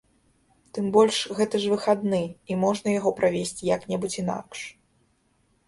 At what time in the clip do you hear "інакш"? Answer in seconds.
4.25-4.59